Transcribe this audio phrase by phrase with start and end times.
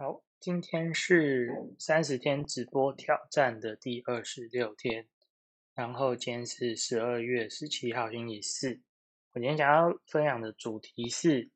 [0.00, 5.08] 好，今天是三十天直播挑战的第二十六天，
[5.74, 8.80] 然后今天是十二月十七号星期四。
[9.32, 11.50] 我今天想要分享的主题是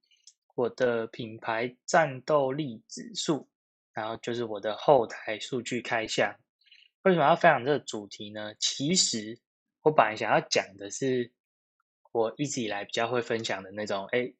[0.56, 3.48] 我的品牌战斗力指数，
[3.92, 6.34] 然后就是我的后台数据开箱。
[7.02, 8.56] 为什么要分享这个主题呢？
[8.58, 9.38] 其实
[9.82, 11.30] 我本来想要讲的是
[12.10, 14.34] 我一直以来比较会分享的那种，哎，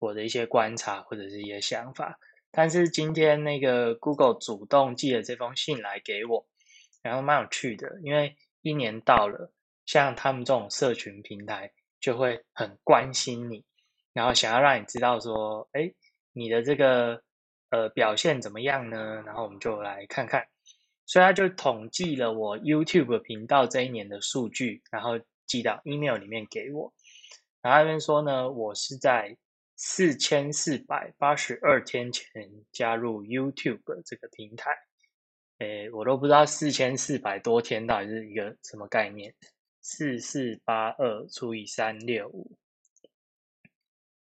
[0.00, 2.20] 我的一些观察或者是一些想法。
[2.50, 6.46] 但是今天那个 Google 主动寄了这封信来给我，
[7.02, 9.52] 然后蛮有趣的，因为一年到了，
[9.84, 11.70] 像他们这种社群平台
[12.00, 13.64] 就会很关心你，
[14.14, 15.92] 然后想要让你知道说，哎，
[16.32, 17.22] 你的这个
[17.70, 19.22] 呃表现怎么样呢？
[19.26, 20.48] 然后我们就来看看，
[21.04, 26.92] 所以他就统计了我 YouTube 频道这一年的数据，然后寄到 email 里面给我，
[27.60, 29.36] 然后那边说呢，我是在。
[29.80, 34.72] 四千四百八十二天前加入 YouTube 这个平台，
[35.58, 39.32] 诶，我都不知道四千四百多天到底是一个什么概念。
[39.80, 42.58] 四四八二除以三六五，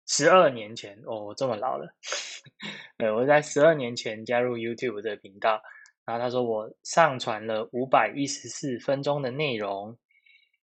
[0.05, 1.91] 十二年前哦，我这么老了。
[2.99, 5.59] 对，我在十二年前加入 YouTube 这个频道，
[6.05, 9.97] 然后他说我上传了五百一十四分钟的内容，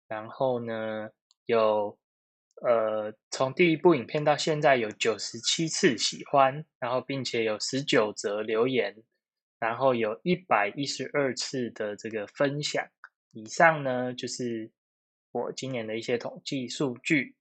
[0.08, 1.10] 然后呢
[1.46, 1.98] 有。
[2.64, 8.96] 呃，从第一部影片到现在有九十七次喜欢，然后并且有十九则留言，
[9.60, 12.88] 然后有一百一十二次的这个分享。
[13.32, 14.70] 以上呢就是
[15.32, 17.36] 我今年的一些统计数据。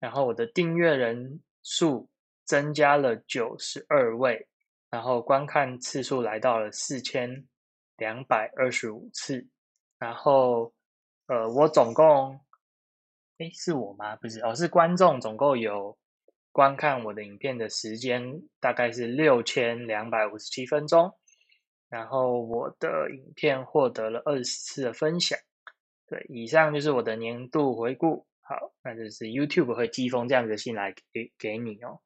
[0.00, 2.10] 然后我的订阅人数
[2.44, 4.48] 增加了九十二位，
[4.90, 7.46] 然后观看次数来到了四千
[7.98, 9.46] 两百二十五次。
[9.96, 10.74] 然后
[11.28, 12.40] 呃，我总共。
[13.38, 14.16] 哎，是我吗？
[14.16, 15.98] 不是哦，是观众总共有
[16.52, 21.12] 观看我的影片的时间大概是六千两百五十七分钟，
[21.90, 25.38] 然后我的影片获得了二十次的分享。
[26.06, 28.26] 对，以上就是我的年度回顾。
[28.40, 32.00] 好，那就是 YouTube 会寄封这样子的信来给给你哦。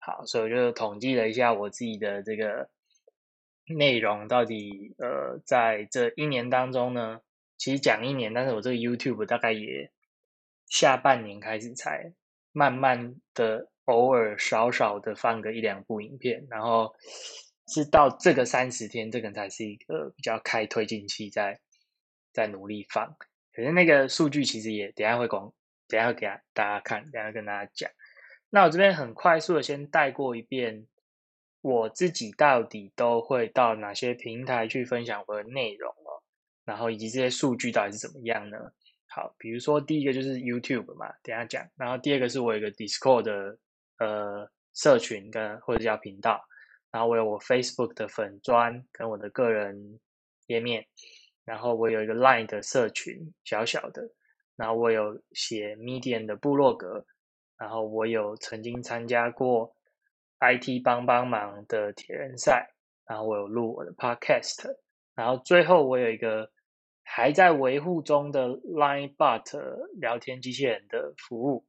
[0.00, 2.68] 好，所以我就统计了一下我自己的这个
[3.68, 7.20] 内容，到底呃，在这一年当中呢，
[7.56, 9.92] 其实讲一年，但是我这个 YouTube 大概也。
[10.68, 12.12] 下半年开始才
[12.52, 16.94] 慢慢的偶尔少少的放个一两部影片，然后
[17.68, 21.60] 是到这个三十天，这个才是一个比较开推进器，在
[22.32, 23.16] 在努力放。
[23.52, 25.52] 可是那个数据其实也等下会讲，
[25.86, 27.90] 等下给大家看，等下跟大家讲。
[28.50, 30.86] 那我这边很快速的先带过一遍，
[31.60, 36.22] 我自己到底都会到哪些平台去分享我的内容哦，
[36.64, 38.58] 然后以及这些数据到底是怎么样呢？
[39.14, 41.64] 好，比如说第一个就是 YouTube 嘛，等下讲。
[41.76, 43.56] 然后第二个是我有一个 Discord 的
[44.00, 46.44] 呃社群跟或者叫频道，
[46.90, 50.00] 然后我有我 Facebook 的粉砖跟我的个人
[50.48, 50.84] 页面，
[51.44, 54.02] 然后我有一个 Line 的社群小小的，
[54.56, 57.06] 然后我有写 Medium 的部落格，
[57.56, 59.76] 然后我有曾经参加过
[60.40, 62.74] IT 帮帮忙的铁人赛，
[63.06, 64.74] 然后我有录我的 Podcast，
[65.14, 66.50] 然后最后我有一个。
[67.06, 69.56] 还在维护中的 Line Bot
[70.00, 71.64] 聊天机器人的服务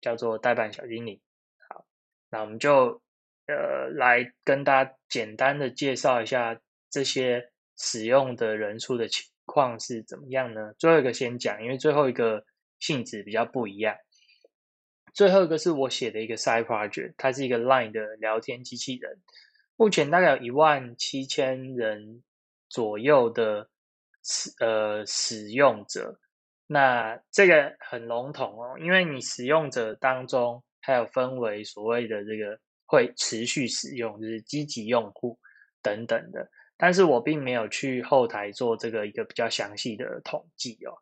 [0.00, 1.20] 叫做代办小经理。
[1.68, 1.86] 好，
[2.30, 3.00] 那我们就
[3.46, 10.72] 呃来跟大家简单的介绍一下这些使用的人数的情况是怎么样呢？
[10.78, 12.44] 最后一个先讲，因为最后一个
[12.80, 13.94] 性质比较不一样。
[15.12, 19.20] 最后一个是我写的一个 Side Project，它是一个 Line 的聊天机器人，
[19.76, 22.24] 目前大概有一万七千人
[22.68, 23.68] 左右的。
[24.22, 26.18] 使呃使用者，
[26.66, 35.38] 那这个很笼统哦，因为你使用者当中还有分为所谓的这个会持续使用，就是积极用户
[35.82, 36.48] 等等的。
[36.76, 40.96] 但是我并没有去后台做这个一个比较详细的统计哦，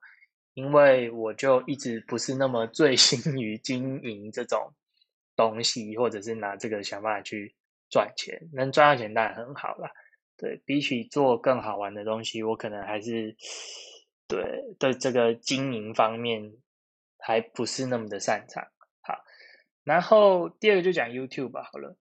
[0.55, 4.75] 因为我就一直不是那么醉心于经营这种
[5.37, 7.55] 东西，或者是拿这个想法去
[7.91, 9.89] 赚钱，能赚到钱当然很好了。
[10.39, 13.37] 对比起做更好玩的东西，我可能还是
[14.29, 16.53] 对对这个经营方面
[17.19, 18.65] 还不是那么的擅长。
[19.01, 19.25] 好，
[19.83, 21.69] 然后第二个就讲 YouTube 吧。
[21.73, 21.97] 好了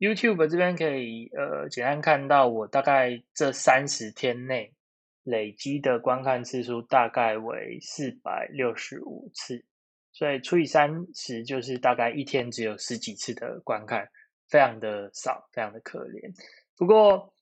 [0.00, 4.74] ，YouTube 这边可以呃简单看到我大概这三十天内
[5.22, 9.64] 累积的观看次数大概为四百六十五次，
[10.10, 14.08] 所以除以三十就是大概一天只有十几次的观看，
[14.48, 16.34] 非常的少，非常的可怜。
[16.76, 17.32] 不过。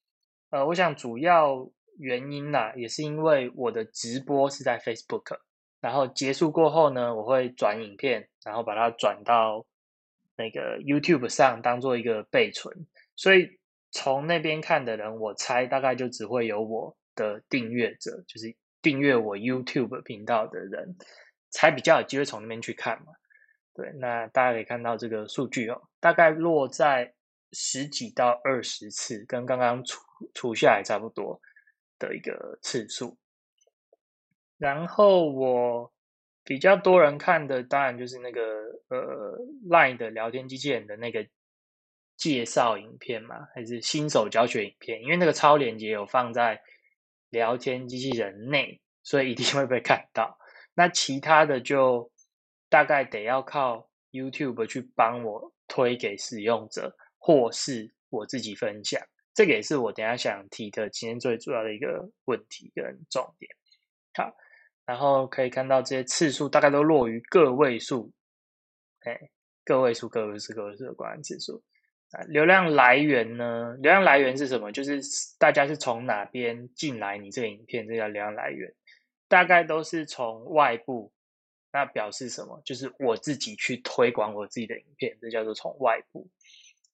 [0.57, 5.37] 呃，我想主要原因呐，也是因为我的直播是在 Facebook，
[5.83, 9.67] 然后结束过后呢，我会转影片，然后把它转到
[10.35, 12.75] 那个 YouTube 上当做一个备存，
[13.17, 13.59] 所以
[13.91, 20.97] 从那边看的人，我猜大概就只会有我的订阅者，就是订阅我 YouTube 频道的人，
[21.51, 23.13] 才比较有机会从那边去看嘛。
[23.75, 27.13] 对，那大家可以看到这个数据哦，大概落在
[27.53, 30.01] 十几到二十次，跟刚刚除
[30.35, 31.41] 除下来差不多
[31.99, 33.17] 的一个次数。
[34.59, 35.93] 然后我
[36.45, 38.43] 比较多人看的，当然就是那个
[38.89, 39.39] 呃
[39.69, 41.27] Line 的聊天机器人的那个
[42.17, 46.61] 介绍影片嘛，还是新手教学影片，因为那个超链接有放在
[47.31, 50.39] 聊天机器人内，所以一定会被看到。
[50.75, 52.11] 那其他的就。
[52.69, 56.97] 大概得要靠 YouTube 去帮我推给使用者，
[57.27, 59.03] 或是我自己分享。
[59.35, 63.51] 这个也是我等下想提的今天最主要的一个问题跟重点。
[64.15, 64.33] 好，
[64.85, 68.13] 然后可以看到这些次数大概都落于个位数，
[69.01, 69.29] 哎，
[69.65, 71.61] 个位数、个位数、个位数的观看次数。
[72.13, 73.75] 啊，流量来源呢？
[73.81, 74.71] 流量来源是什么？
[74.71, 75.01] 就是
[75.37, 78.73] 大家是从哪边进来你这个影片，这叫流量来源。
[79.27, 81.13] 大概都是从外部。
[81.73, 82.63] 那表示什么？
[82.65, 86.27] 就是我自己去推广我自己的影片，这叫做从外部，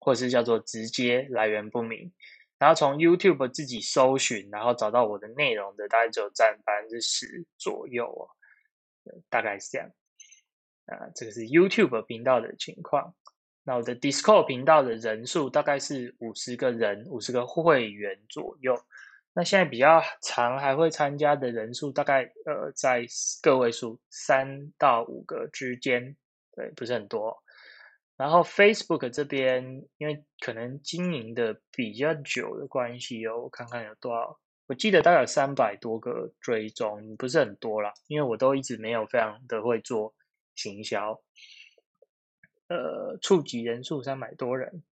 [0.02, 2.12] 或是叫做直接来源不明。
[2.58, 8.28] 然后从 YouTube 自己搜寻，然后找到我的内容的，大概只有占百分之十左右哦，
[9.28, 9.88] 大概是这样。
[10.86, 13.14] 啊，这个是 YouTube 频道的情况。
[13.64, 18.76] 那我的 Discord 频道的人数大概是五十个人，五十个会员左右。
[19.34, 23.06] 那现在比较长还会参加的人数大概呃在
[23.40, 26.16] 个位数三到五个之间，
[26.54, 27.41] 对，不是很多。
[28.16, 40.14] 然后 Facebook 这边因为可能经营的比较久的关系哦，我看看有多少，我记得大概有三百多个追踪，不是很多啦，因为我都一直没有非常的会做
[40.54, 41.20] 行销。
[42.68, 44.82] 呃，触及人数三百多人，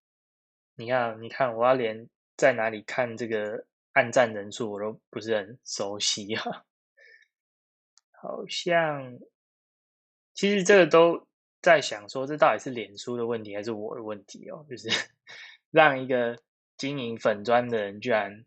[0.75, 3.67] 你看，你看，我要连在哪里看这个？
[3.93, 6.65] 按赞人数我都不是很熟悉啊，
[8.23, 9.19] 好像
[10.33, 11.27] 其实这个都
[11.63, 14.65] 在想说，这到底是脸书的问题还是我的问题哦？
[14.69, 14.89] 就是
[15.71, 16.39] 让一个
[16.77, 18.45] 经营粉砖的人居然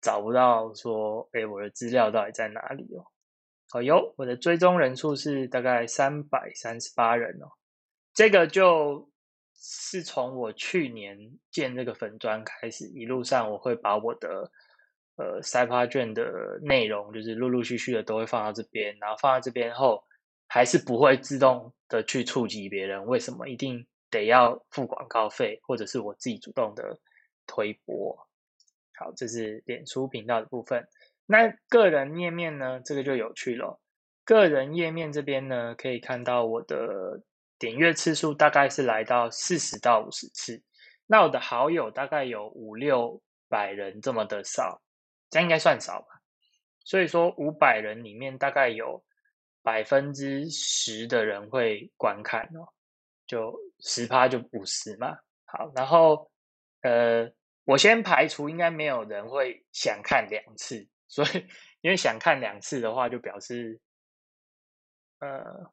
[0.00, 3.04] 找不到说，哎，我的资料到底在哪里哦？
[3.72, 7.48] 哦哟，我的追踪人数是大概三百三十八人哦，
[8.12, 9.10] 这个就
[9.54, 11.18] 是从我去年
[11.50, 14.50] 建这个粉砖开始，一路上我会把我的。
[15.16, 20.02] 呃，塞趴卷的内容就是陆陆续续的都会放到这边，然后放到这边后，
[20.54, 23.04] 还是不会自动的去触及别人。
[23.06, 23.48] 为什么？
[23.48, 26.96] 一定得要付广告费，或者是我自己主动的
[27.44, 28.16] 推播。
[28.94, 30.86] 好，这是脸书频道的部分。
[31.26, 32.80] 那个人页面呢？
[32.84, 33.80] 这个就有趣了。
[34.24, 37.20] 个人页面这边呢，可以看到我的
[37.58, 40.62] 点阅次数大概是来到四十到五十次。
[41.08, 44.80] 那我的好友大概有五六百人这么的少。
[45.30, 46.22] 这应该算少吧，
[46.84, 49.02] 所以说五百人里面大概有
[49.64, 52.68] 百分之十的人会观看哦，
[53.26, 55.16] 就十趴就五十嘛。
[55.46, 56.30] 好，然后
[56.82, 57.28] 呃，
[57.64, 61.46] 我先排除应该没有人会想看两次，所以
[61.80, 63.80] 因为想看两次的话，就表示
[65.20, 65.72] 呃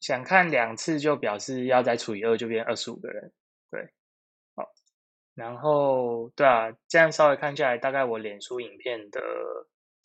[0.00, 3.32] 想看两次就表示要再除以二，就变二十五个人，
[3.70, 3.88] 对。
[4.56, 4.68] 好
[5.34, 9.20] 然后，对啊，这样稍微看下来，大概我脸书影片的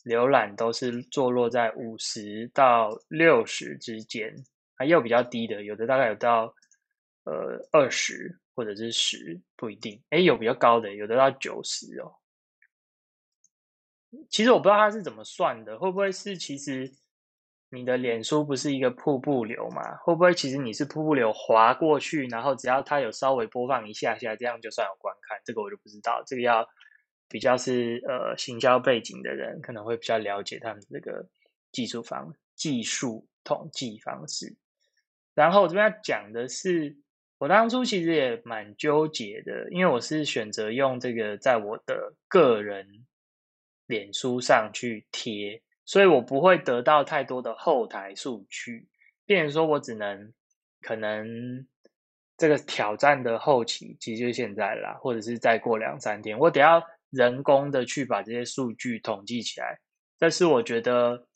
[0.04, 4.34] 浏览都是坐落在五十到六十之间，
[4.76, 6.54] 还有比较低的，有的大概有到
[7.24, 10.02] 呃二十或者是十，不一定。
[10.10, 12.16] 哎，有比较高的，有的到九十哦。
[14.30, 16.92] 其实我不知道它是怎么算的，会不会是其实。
[17.72, 19.96] 你的脸书不是一个瀑布流嘛？
[19.98, 25.40] 会不会其实你是瀑布流滑过去，然后只要它有稍微播放一下下，这样就算有观看？
[25.46, 26.68] 这个我就不知道，这个要
[27.30, 31.26] 比较是呃行销背景的人可能会比较了解他们这个
[31.72, 34.58] 技术方技术统计方式。
[35.34, 36.98] 然后我这边要讲的是，
[37.38, 43.06] 我当初其实也蛮纠结的，因为我是选择用这个在我的个人
[43.86, 45.62] 脸书上去贴。
[45.86, 48.88] 所以我不会得到太多的后台数据，
[49.26, 50.32] 变成说我只能
[50.82, 51.66] 可能
[52.38, 59.80] 这个挑战的后期，其实就现在啦，或者是再过两三天，我得要人工的去把这些数据统计起来。
[60.18, 61.28] 但是我觉得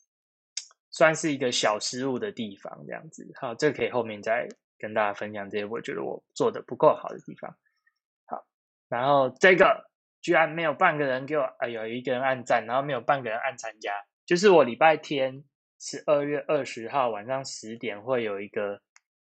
[0.90, 3.30] 算是一个小失误的地方，这样子。
[3.40, 7.56] 好，这可以后面再跟大家分享这些我觉得我做的不够好的地方。
[8.26, 8.44] 好，
[8.88, 9.90] 然后这个
[10.20, 14.04] 居然没有半个人给我，哎，有一个人按赞，然后没有半个人按参加。
[14.26, 15.44] 就是我礼拜天
[15.78, 18.80] 十二月二十号晚上十点会有一个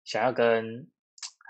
[0.03, 0.89] 想要跟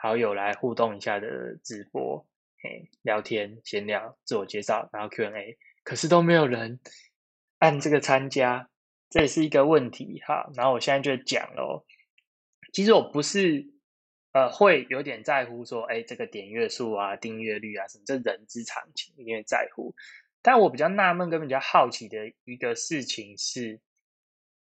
[0.02, 2.28] 好友来互动一下的直播，
[2.64, 6.80] 哎聊天闲聊、自我介绍，然后 Q&A，可是都没有人
[7.60, 8.70] 按这个参加，
[9.10, 10.50] 这也是一个问题哈。
[10.56, 11.86] 然后我现在就讲喽，
[12.72, 13.68] 其实我不是
[14.34, 19.96] 呃会有点在乎说，哎，这个点阅数啊、订阅率啊什么，这人之常情，一定会在乎。
[20.44, 23.80] 但我比较纳闷跟比较好奇的一个事情是，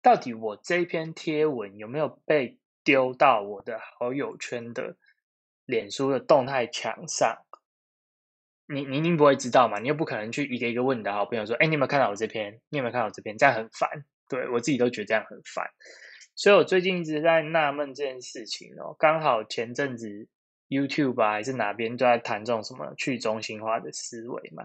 [0.02, 4.96] 到底我这篇贴文有没有被丢到我的好友圈的
[5.64, 7.43] 脸书的动态墙上？
[8.66, 9.78] 你你一定不会知道嘛？
[9.78, 12.60] 你又不可能去一个一个问你的好朋友说：“哎，你有没有看到我这篇？
[12.70, 13.88] 你有没有看到我这篇？”这样很烦，
[14.28, 15.66] 对我自己都觉得这样很烦。
[16.34, 18.96] 所以我最近一直在纳闷这件事情哦。
[18.98, 20.26] 刚好前阵子
[20.68, 24.64] YouTube 啊还是哪边都在谈这种什么去中心化的思维嘛。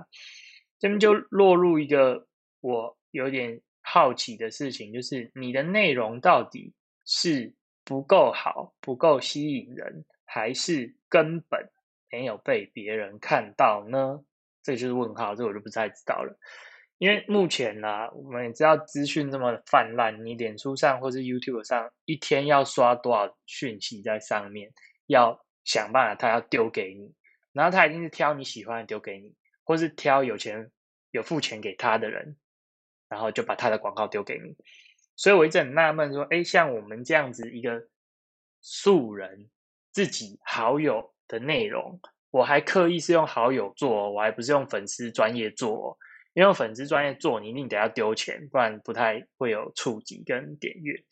[0.80, 2.26] 这边就落入一个
[2.62, 6.74] 我有点好奇的事情，就是你的内容到底
[7.06, 7.54] 是
[7.84, 11.70] 不够好、不够吸引人，还是根本
[12.12, 14.20] 没有被别人看到呢？
[14.64, 16.38] 这就是问号，这我就不太知道了。
[16.98, 24.72] 因为目前呢，我们也知道资讯这么泛滥，你脸书上或是 YouTube 上一天要刷多少讯息在上面，
[25.08, 27.14] 要想办法他要丢给你，
[27.54, 29.34] 然后他一定是挑你喜欢的丢给你。
[29.64, 30.72] 或是挑有钱
[31.12, 32.38] 有付钱给他的人，
[33.08, 34.56] 然后就把他的广告丢给你。
[35.16, 37.88] 所以我一直很纳闷，说：哎，像我们这样子一个
[38.62, 39.48] 素人
[39.92, 45.98] 自己好友的内容，我还刻意是用好友做，我还不是用粉丝专业做。
[46.34, 51.04] 因为粉丝专业做，你一定得要丢钱，不然不太会有触及跟点阅。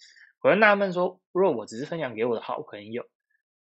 [0.41, 3.03] 我就纳闷说：如果我只是分享给我的好朋友，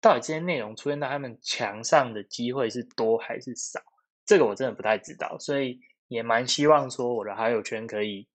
[0.01, 3.81] 到底这些内容出现在他们墙上的机会是多还是少？
[4.25, 8.29] 这个我真的不太知道，所以也蛮希望说我的好友圈可以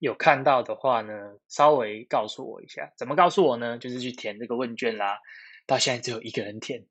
[0.00, 1.12] 有看到的话呢，
[1.48, 2.92] 稍微告诉我一下。
[2.98, 3.78] 怎么告诉我呢？
[3.78, 5.18] 就是去填这个问卷啦。
[5.66, 6.84] 到现在只有一个人填，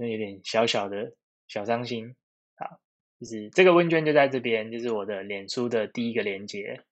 [0.00, 1.12] 那有点小小的
[1.46, 2.16] 小伤心。
[2.56, 2.80] 好，
[3.20, 6.82] 就是这个问卷就在这边，就是我的脸书的第一个连接，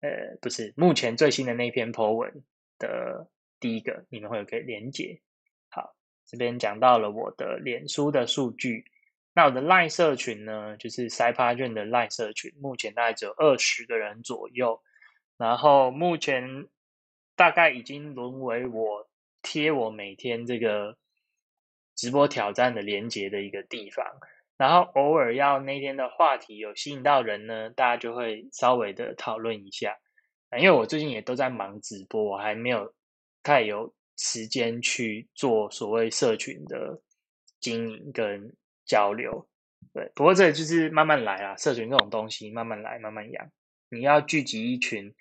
[0.00, 2.42] 呃，不是目前最新的那篇 po 文
[2.78, 3.28] 的
[3.60, 5.20] 第一个，你们会有个连接。
[5.68, 5.94] 好，
[6.24, 8.86] 这边讲到了我的脸书的数据。
[9.34, 14.80] 那我的赖社群呢，就是塞帕卷的赖社群，目前大概只有二十个人左右。
[15.36, 16.68] 然后目前
[17.34, 19.10] 大概已经沦为我
[19.42, 20.96] 贴我每天这个
[21.96, 24.04] 直播挑战的连接的一个地方。
[24.56, 29.96] 然后偶尔要那天的话题有吸引到人呢，大家就会稍微的讨论一下。
[30.58, 32.94] 因为我最近也都在忙直播，我还没有
[33.42, 37.00] 太有时间去做所谓社群的
[37.60, 38.54] 经营跟。
[38.86, 39.48] 交流，
[39.94, 41.56] 对，不过这就是慢慢来啊。
[41.56, 43.50] 社群这种东西，慢慢来，慢慢养。
[43.88, 45.14] 你要聚集一群，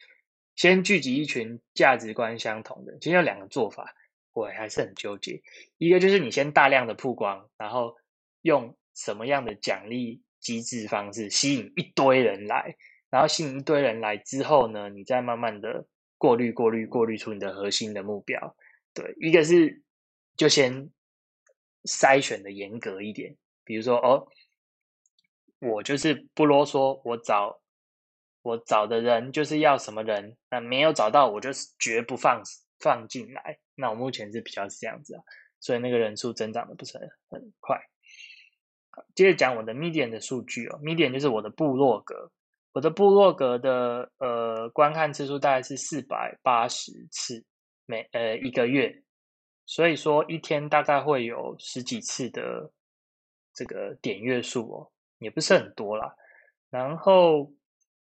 [0.58, 2.98] 先聚集一群价值观相同的。
[3.00, 3.96] 其实有两个做法，
[4.34, 5.42] 我还是很纠结。
[5.78, 7.96] 一个就是你先大量的曝光，然后
[8.42, 12.76] 用什么样的奖励机制方式吸引一堆人来，
[13.10, 15.86] 然后吸引一堆人来之后呢，你再慢慢的
[16.18, 18.56] 过滤、过滤、过滤出你的核心的目标。
[18.94, 19.82] 对，一个是
[20.36, 20.90] 就先
[21.86, 23.36] 筛选的严格一点。
[23.64, 24.28] 比如说哦，
[25.60, 27.62] 我就是不啰嗦，我找
[28.42, 32.44] 我找的人就是要什么人，那没有找到，我就是绝不放
[32.84, 33.58] 放进来。
[33.74, 35.24] 那我目前是比较是这样子啊，
[35.60, 37.82] 所以那个人数增长的不是很很快。
[39.16, 42.30] 接着讲我的 Medium 的数据哦，Medium 就是我的部落格，
[42.74, 47.44] 我的部落格的呃观看次数大概是四百八十次
[47.86, 49.02] 每呃一个月，
[49.66, 52.72] 所以说一天大概会有十几次的。
[53.56, 56.12] 这个点阅数哦，也不是很多啦。
[56.72, 57.54] 然后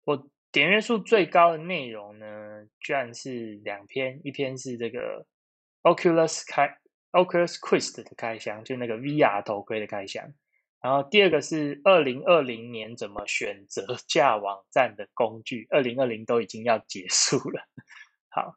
[0.05, 2.27] 我点阅数最高的内容呢，
[2.79, 5.27] 居然是两篇，一篇是这个
[5.83, 6.79] Oculus 开
[7.11, 10.33] Oculus Quest 的开箱，就那个 VR 头盔的开箱。
[10.81, 17.67] 然后第二个是二零二零年怎么选择架网站的工具，二零二零都已经要结束了。
[18.29, 18.55] 好，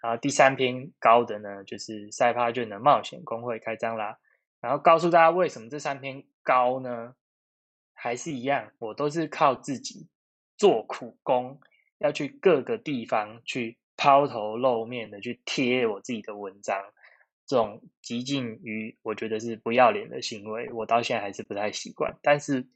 [0.00, 4.16] 然后第三篇高的呢，就是赛帕卷的冒险公会开张啦。
[4.60, 7.16] 然后告诉大家为什么这三篇高呢？
[7.94, 10.08] 还是一样，我都是靠自己
[10.62, 11.60] 做苦工，
[11.98, 16.80] 要去各个地方去抛头露面的去贴我自己的文章，
[17.48, 22.16] 这种极尽于我觉得是不要脸的行为，我到现在还是不太习惯。
[22.22, 22.68] 但是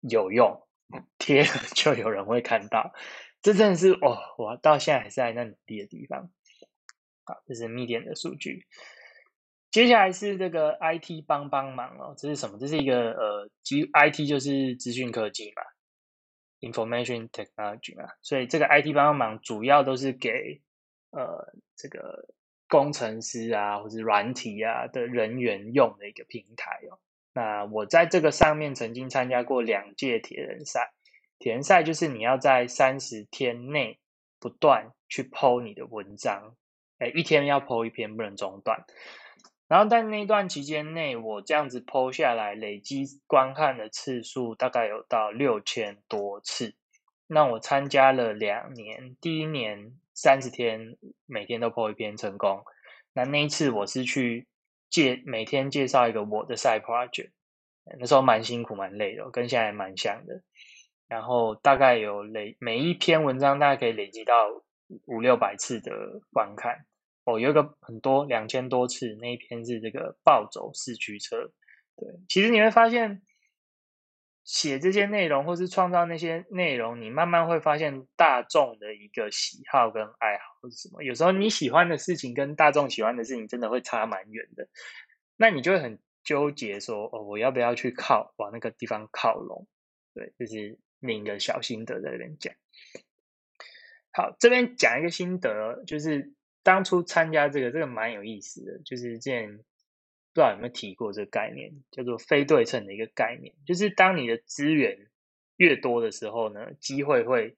[0.00, 0.66] 有用，
[1.18, 2.92] 贴了 就有人会看到，
[3.40, 6.32] 这真的是哦，我到现在还是在那努力的地方。
[7.22, 8.66] 好，这是密点的数据。
[9.70, 12.58] 接下来是这个 IT 帮帮忙哦，这是什么？
[12.58, 15.62] 这是一个呃，基 IT 就是资讯科技嘛
[16.60, 20.60] ，information technology 啊，所以这个 IT 帮帮忙主要都是给
[21.10, 22.28] 呃这个
[22.68, 26.98] 工程师啊或者软体啊的人员用的一个平台哦。
[27.32, 30.92] 那我在这个上面曾经参加过两届铁人赛，
[31.38, 33.98] 铁人赛就是你要在三十天内
[34.38, 36.56] 不断去剖你的文章，
[36.98, 38.84] 哎，一天要剖一篇，不能中断。
[39.70, 46.74] 然后在那段期间内，我这样子剖下来，累积观看的次数大概有到六千多次。
[47.28, 52.64] 那我参加了两年，第一年三十天，每天都剖一篇成功。
[53.12, 54.48] 那那一次我是去
[54.88, 57.30] 介每天介绍一个我的赛 project，
[58.00, 60.42] 那时候蛮辛苦蛮累的，跟现在蛮像的。
[61.06, 64.34] 然后大概有累每一篇文章大概可以累积到
[65.06, 65.92] 五六百次的
[66.32, 66.86] 观看。
[67.30, 71.52] 哦，有一个很多两千多次那一篇是这个暴走四驱车。
[71.96, 73.22] 对，其实你会发现。
[74.42, 81.04] 写这些内容，或是创造那些内容，你慢慢会发现大众的一个喜好跟爱好是什么。
[81.04, 84.66] 有时候你喜欢的事情跟大众喜欢的事情真的会差蛮远的，
[85.36, 89.68] 那你就会很纠结，说哦，我要不要去靠往那个地方靠拢？
[90.14, 92.52] 对，就是另一个小心得在这边讲。
[94.10, 99.60] 好，这边讲一个心得，就是当初参加这个，这个蛮有意思的，就是这件。
[100.32, 104.96] 不知道有没有提过这个概念，叫做非对称的一个概念，就是当你的资源
[105.56, 107.56] 越多的时候呢，机会会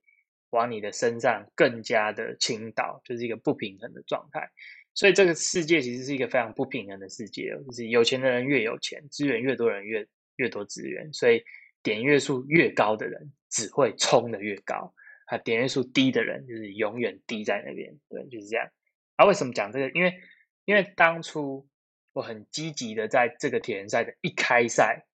[0.49, 4.49] 往你的身上更加的倾倒，就是一个不平衡的状态。
[4.95, 10.07] 所以这个世界其实是一个非常不平衡的世界，就是有钱的人越有钱，资源越多人越
[10.37, 11.45] 越多资源，所以
[11.83, 14.95] 点阅数越高的人只会冲的越高，
[15.27, 18.67] 啊，点阅数低的人就是永远低在那边，对，就是这样。
[19.23, 19.91] 啊，为什么讲这个？
[19.91, 20.15] 因为
[20.65, 21.69] 因为当初。
[22.15, 25.07] 我很积极的在这个铁人赛的一开赛，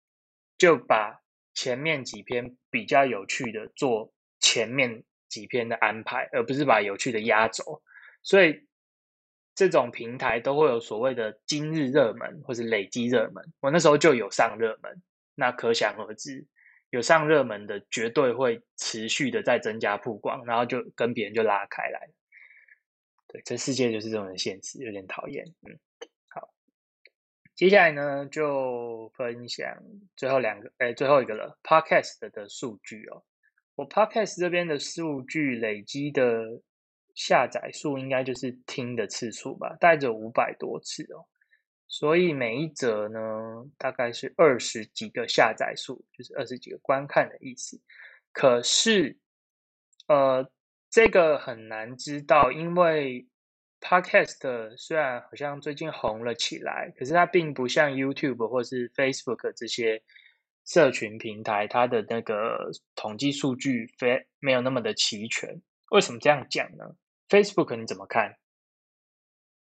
[0.58, 1.22] 就把
[1.54, 7.80] 前面几篇比较有趣的做前面几篇的安排，而不是把有趣的压轴。
[8.24, 8.66] 所以
[9.54, 13.44] 这种平台都会有所谓的今日热门或是累积热门。
[13.60, 15.00] 我那时候就有上热门，
[15.36, 16.44] 那可想而知，
[16.90, 22.08] 有上热门的绝对会持续的在增加曝光，然后就跟别人就拉开来。
[23.28, 25.78] 对，这世界就是这种现实，有点讨厌，嗯。
[26.28, 26.48] 好
[27.54, 29.82] 接下来呢，就分享
[30.16, 31.58] 最后两个，哎，最后一个了。
[31.62, 33.22] Podcast 的数据哦，
[33.74, 36.62] 我 Podcast 这边的数据累积的
[37.14, 41.26] 下载数，应该就是听的次数吧，带着五百多次哦。
[41.88, 43.20] 所以每一则呢，
[43.76, 47.80] 大概是二十几个下载数，就是二十几个观看的意思。
[48.32, 49.18] 可是，
[50.06, 50.48] 呃，
[50.98, 53.28] 这个很难知道，因为。
[53.80, 60.02] Podcast 虽然好像最近红了起来，可是它并不像 YouTube 或是 Facebook 这些
[60.64, 65.62] 社群平台，它的那个统计数据非没有那么的齐全。
[65.92, 66.96] 为什么这样讲呢
[67.28, 68.34] ？Facebook 你怎么看？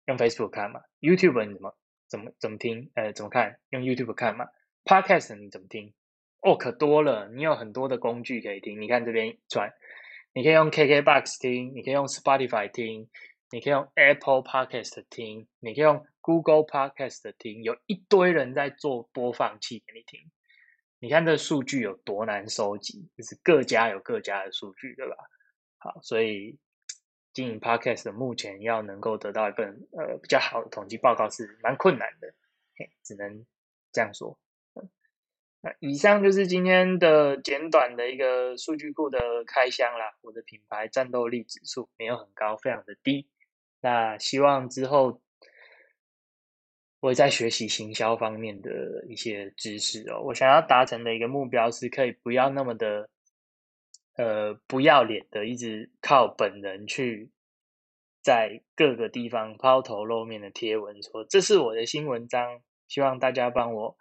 [0.07, 1.77] 用 Facebook 看嘛？YouTube 你怎么
[2.09, 2.90] 怎么怎么听？
[2.95, 3.61] 呃，怎么看？
[3.69, 4.47] 用 YouTube 看嘛
[4.85, 5.95] ？Podcast 你怎么听？
[6.40, 8.81] 哦，可多了，你有很多的工具可以听。
[8.81, 9.73] 你看这边转，
[10.33, 13.09] 你可以用 KKBox 听，你可以用 Spotify 听。
[13.53, 20.31] 你可以用 Apple Podcast 听，你可以用 Google Podcast 听，有一堆人在做播放器给你听。
[21.01, 25.16] 你看这数据有多难收集，就是各家有各家的数据，对吧？
[25.79, 26.61] 好，所以
[27.33, 32.33] 经营 Podcast 目前要能够得到一份呃比较好的统计报告是蛮困难的，
[33.03, 33.45] 只能
[33.90, 34.38] 这样说。
[35.62, 40.16] 那以上就是今天的简短的一个数据库的开箱啦。
[40.23, 43.29] 我的品牌战斗力指数没有很高，非常的低。
[43.83, 45.20] 那希望之后
[47.01, 50.23] 我在学习行销方面的一些知识哦。
[50.23, 53.11] 我想要达成的一个目标是可以不要那么的
[54.16, 57.31] 呃不要脸的，一直靠本人去
[58.23, 63.96] 在各个地方抛头露面的贴文，说这是我的新文章，希望大家帮我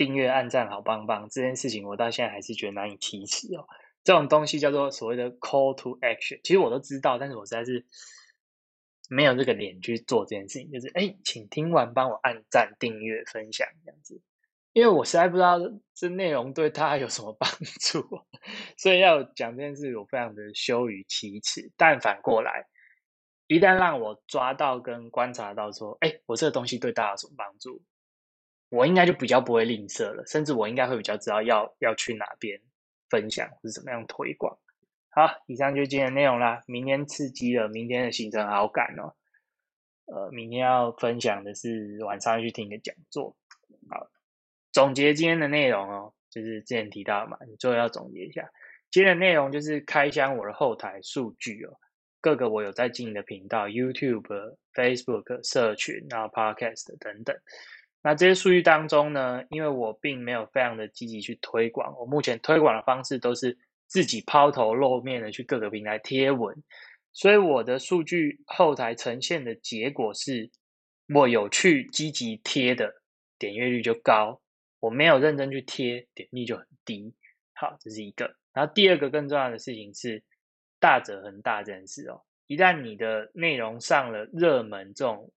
[0.00, 1.28] 订阅、按赞、好棒棒。
[1.28, 3.66] 这件事情我到现在还是觉得难以启齿哦。
[4.02, 7.84] 这种东西叫做所谓的 call to action，其实我都知道，但是我实在是。
[9.12, 14.22] 没有这个脸去做这件事情，就是哎，请听完帮我按赞、订阅、分享这样子，
[14.72, 15.58] 因为我实在不知道
[15.96, 18.00] 这内容对他有什么帮助，
[18.76, 21.72] 所以要讲这件事，我非常的羞于启齿。
[21.76, 22.64] 但反过来，
[23.48, 27.82] 一旦让我抓到跟观察到说，哎，我这个东西对大家有什么帮助，
[28.70, 32.58] 我应该就比较不会吝啬了，甚至我应该会比较知道要要去哪边
[33.10, 34.56] 分享或是怎么样推广。
[35.10, 36.62] 好，以上就是今天内容啦。
[36.66, 39.12] 明天刺激了，明天的行程好赶哦。
[40.06, 43.36] 呃，明天要分享的是晚上去听个讲座。
[43.88, 44.08] 好，
[44.72, 48.48] 总结今天的内容哦，就是之前提到嘛，你最后要总结一下。
[48.90, 51.76] 今天的内容就是开箱我的后台数据哦，
[52.20, 57.36] 各个我有在经营的频道，YouTube、Facebook、社群，然后 Podcast 等等。
[58.02, 66.56] 那这些数据当中呢，因为我并没有非常的积极去推广，我目前推广的方式都是自己抛头露面的去各个平台贴文，
[67.12, 70.50] 所以我的数据后台呈现的结果是，
[71.14, 73.02] 我有去积极贴的
[73.38, 74.40] 点阅率就高，
[74.80, 77.14] 我没有认真去贴点率就很低。
[77.52, 78.34] 好，这是一个。
[78.54, 80.24] 然后第二个更重要的事情是
[80.78, 85.30] 大者恒大这件事哦，一旦你的内容上了热门这种。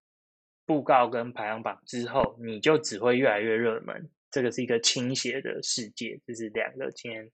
[0.66, 4.10] 布告跟排行榜之后，你就只会越来越热门。
[4.32, 7.30] 这个是一个倾斜的世界，这是两个今天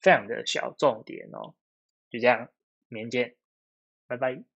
[0.00, 1.54] 非常的小重点哦。
[2.10, 2.48] 就这样，
[2.88, 3.36] 明天见，
[4.06, 4.49] 拜拜。